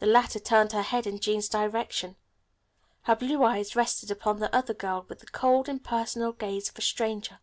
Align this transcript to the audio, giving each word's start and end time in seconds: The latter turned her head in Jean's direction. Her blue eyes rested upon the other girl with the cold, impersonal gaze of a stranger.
The 0.00 0.06
latter 0.06 0.40
turned 0.40 0.72
her 0.72 0.82
head 0.82 1.06
in 1.06 1.20
Jean's 1.20 1.48
direction. 1.48 2.16
Her 3.02 3.14
blue 3.14 3.44
eyes 3.44 3.76
rested 3.76 4.10
upon 4.10 4.40
the 4.40 4.52
other 4.52 4.74
girl 4.74 5.06
with 5.08 5.20
the 5.20 5.26
cold, 5.26 5.68
impersonal 5.68 6.32
gaze 6.32 6.68
of 6.68 6.78
a 6.78 6.82
stranger. 6.82 7.38